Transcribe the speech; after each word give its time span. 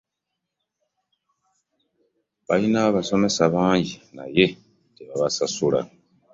Balina 2.47 2.79
abasomesa 2.89 3.43
bangi 3.55 3.93
naye 4.17 4.45
tebabasasula. 4.95 5.79